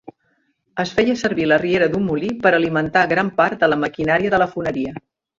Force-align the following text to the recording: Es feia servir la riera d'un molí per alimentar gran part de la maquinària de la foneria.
Es 0.83 0.93
feia 0.99 1.17
servir 1.23 1.43
la 1.51 1.59
riera 1.63 1.89
d'un 1.91 2.07
molí 2.07 2.31
per 2.45 2.53
alimentar 2.59 3.03
gran 3.15 3.29
part 3.41 3.61
de 3.65 3.69
la 3.75 3.81
maquinària 3.83 4.33
de 4.37 4.41
la 4.45 4.49
foneria. 4.55 4.95